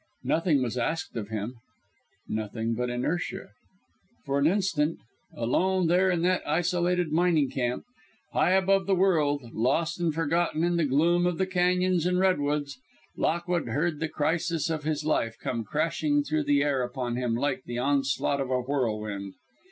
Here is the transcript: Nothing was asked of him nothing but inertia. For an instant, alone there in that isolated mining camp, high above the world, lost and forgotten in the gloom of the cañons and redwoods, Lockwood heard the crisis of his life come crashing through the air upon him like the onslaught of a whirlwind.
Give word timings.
Nothing 0.23 0.63
was 0.63 0.79
asked 0.79 1.15
of 1.15 1.29
him 1.29 1.57
nothing 2.27 2.73
but 2.73 2.89
inertia. 2.89 3.49
For 4.25 4.39
an 4.39 4.47
instant, 4.47 4.97
alone 5.37 5.85
there 5.85 6.09
in 6.09 6.23
that 6.23 6.41
isolated 6.47 7.11
mining 7.11 7.51
camp, 7.51 7.83
high 8.33 8.53
above 8.53 8.87
the 8.87 8.95
world, 8.95 9.53
lost 9.53 9.99
and 9.99 10.11
forgotten 10.11 10.63
in 10.63 10.77
the 10.77 10.85
gloom 10.85 11.27
of 11.27 11.37
the 11.37 11.45
cañons 11.45 12.07
and 12.07 12.17
redwoods, 12.17 12.79
Lockwood 13.15 13.67
heard 13.67 13.99
the 13.99 14.09
crisis 14.09 14.71
of 14.71 14.85
his 14.85 15.05
life 15.05 15.37
come 15.39 15.63
crashing 15.63 16.23
through 16.23 16.45
the 16.45 16.63
air 16.63 16.81
upon 16.81 17.15
him 17.15 17.35
like 17.35 17.61
the 17.65 17.77
onslaught 17.77 18.41
of 18.41 18.49
a 18.49 18.59
whirlwind. 18.59 19.35